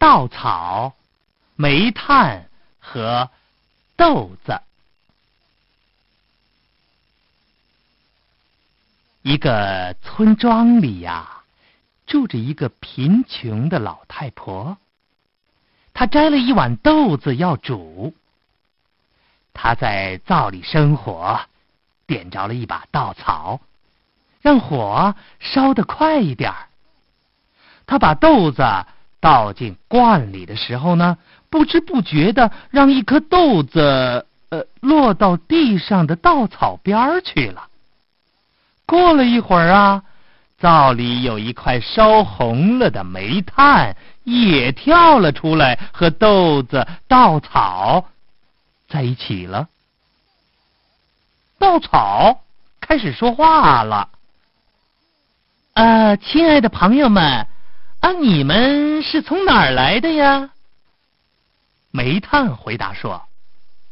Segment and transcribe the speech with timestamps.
[0.00, 0.94] 稻草、
[1.56, 3.28] 煤炭和
[3.96, 4.62] 豆子。
[9.20, 11.42] 一个村庄里呀，
[12.06, 14.78] 住着一个贫穷的老太婆。
[15.92, 18.14] 她摘了一碗豆子要煮。
[19.52, 21.42] 她在灶里生火，
[22.06, 23.60] 点着了一把稻草，
[24.40, 26.68] 让火烧得快一点儿。
[27.84, 28.62] 她把豆子
[29.20, 31.18] 倒进罐里的时候呢，
[31.50, 37.68] 不知不觉的让一颗豆子呃落到地上的稻草边儿去了。
[38.86, 40.02] 过了一会儿啊，
[40.58, 48.06] 灶里有一块烧红了的煤炭也跳了出来，和豆子、稻草
[48.88, 49.68] 在一起了。
[51.58, 52.40] 稻草
[52.80, 54.08] 开始说话了
[55.74, 57.46] ：“呃，亲爱的朋友们，
[58.00, 60.50] 啊，你们是从哪儿来的呀？”
[61.92, 63.22] 煤炭回答说：“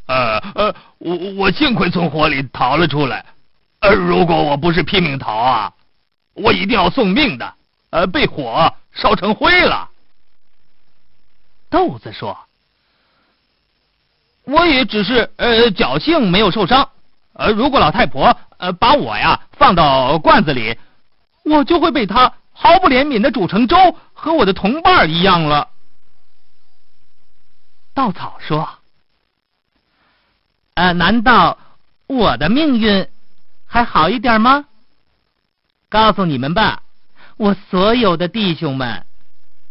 [0.06, 3.24] 呃呃，我我幸亏从火里逃了出来。”
[3.80, 5.72] 呃，如果我不是拼命逃啊，
[6.34, 7.54] 我一定要送命的，
[7.90, 9.88] 呃，被火烧成灰了。
[11.70, 12.36] 豆子说
[14.44, 16.88] ：“我也只是呃侥幸没有受伤。
[17.34, 20.76] 呃，如果老太婆呃把我呀放到罐子里，
[21.44, 25.68] 我就会被她毫不怜悯的煮成粥，和我的同伴一样了。”
[27.94, 28.68] 稻草说
[30.74, 31.56] ：“呃，难道
[32.08, 33.08] 我的命运？”
[33.70, 34.64] 还好一点吗？
[35.88, 36.82] 告诉你们吧，
[37.36, 39.04] 我所有的弟兄们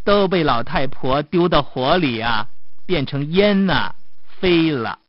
[0.04, 2.48] 都被老太婆丢到火里啊，
[2.86, 3.94] 变成烟呐，
[4.40, 5.00] 飞了。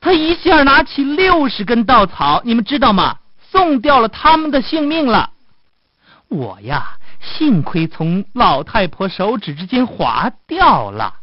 [0.00, 3.18] 他一下拿起六十根稻草，你们知道吗？
[3.50, 5.31] 送掉了他们的性命了。
[6.32, 11.20] 我呀，幸亏从老太婆手指之间滑掉了。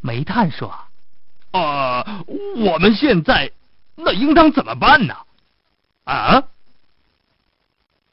[0.00, 0.74] 煤炭说
[1.52, 2.24] ：“啊，
[2.56, 3.52] 我们现在。”
[4.02, 5.14] 那应当怎么办呢？
[6.04, 6.44] 啊？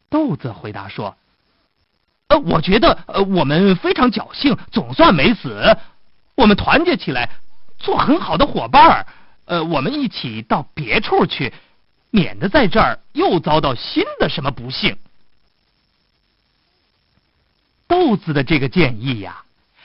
[0.10, 1.16] 豆子回答说
[2.28, 5.78] ：“呃，我觉得呃，我们非常侥幸，总算没死。
[6.36, 7.30] 我们团结起来，
[7.78, 9.08] 做很好的伙伴儿。
[9.46, 11.54] 呃，我们一起到别处去，
[12.10, 14.98] 免得在这儿又遭到新的什么不幸。”
[17.88, 19.44] 豆子的这个建议呀，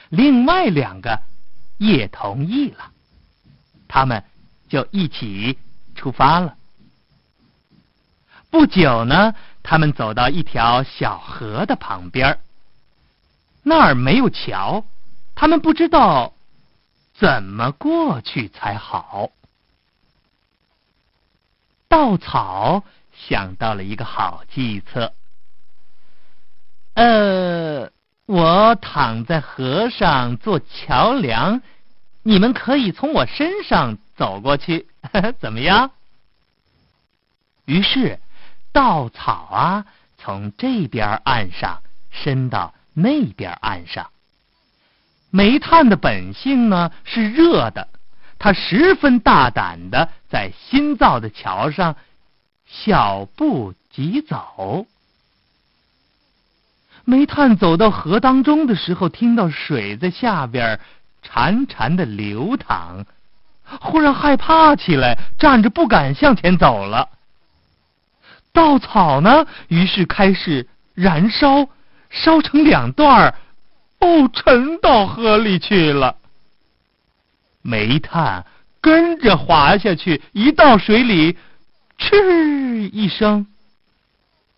[0.09, 1.23] 另外两个
[1.79, 2.91] 也同意了，
[3.89, 4.25] 他们
[4.69, 5.59] 就一起。
[5.95, 6.57] 出发了。
[8.51, 12.41] 不久呢，他们走到一条小河的旁边
[13.63, 14.87] 那儿没有桥，
[15.35, 16.33] 他们不知道
[17.15, 19.31] 怎么过去才好。
[21.93, 25.13] 稻草想到了一个好计策。
[26.95, 27.91] 呃，
[28.25, 31.61] 我躺在河上做桥梁，
[32.23, 34.89] 你们可以从我身上走过去。
[35.39, 35.91] 怎么样？
[37.67, 38.19] 于是，
[38.73, 39.85] 稻草啊，
[40.17, 44.09] 从这边岸上伸到那边岸上。
[45.29, 47.87] 煤炭的本性呢是热的，
[48.39, 51.95] 它十分大胆的在新造的桥上
[52.65, 54.87] 小步疾走。
[57.05, 60.81] 煤炭走到河当中的时候，听到水在下边
[61.23, 63.05] 潺潺的流淌。
[63.79, 67.11] 忽然害怕起来，站着不敢向前走了。
[68.55, 71.69] 稻草呢，于是开始燃烧，
[72.09, 73.35] 烧成两段，
[74.01, 76.17] 哦，沉到河里去了。
[77.61, 78.47] 煤炭
[78.83, 81.39] 跟着滑下去，一到水里，
[81.97, 83.47] 嗤一声，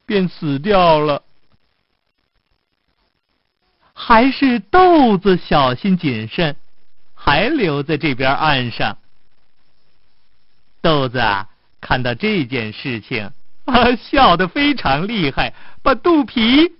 [0.06, 1.22] 便死掉了。
[3.92, 6.56] 还是豆子小心谨慎，
[7.14, 8.98] 还留在这边岸上。
[10.80, 11.48] 豆子啊，
[11.80, 13.30] 看到这件事情
[13.66, 16.72] 啊，笑得非常厉害，把肚皮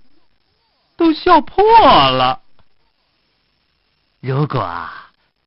[0.97, 1.63] 都笑破
[2.11, 2.41] 了。
[4.21, 5.04] 如果啊，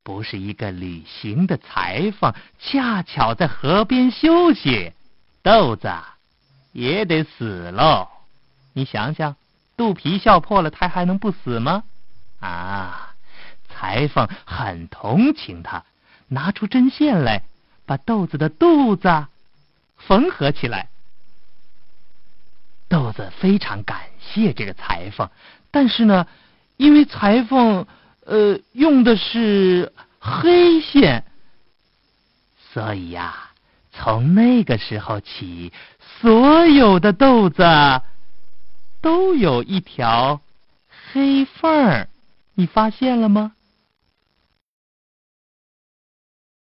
[0.07, 4.94] 不是一个旅行的裁缝恰巧在河边休息，
[5.44, 5.92] 豆子
[6.71, 8.07] 也得死喽。
[8.71, 9.36] 你想想，
[9.75, 11.83] 肚皮笑破了，他还能不死吗？
[12.39, 13.15] 啊，
[13.68, 15.83] 裁缝很同情他，
[16.30, 17.44] 拿出针线来。
[17.86, 19.25] 把豆子的肚子
[19.98, 20.88] 缝合起来。
[22.88, 25.30] 豆子非常感谢这个裁缝，
[25.69, 26.27] 但是呢，
[26.77, 27.86] 因为裁缝
[28.28, 31.24] 呃用的是黑线，
[32.74, 33.52] 所以呀，
[33.92, 35.72] 从那个时候起，
[36.20, 37.64] 所有的豆子
[39.02, 40.42] 都有一条
[41.12, 42.10] 黑缝儿，
[42.54, 43.54] 你发现了吗？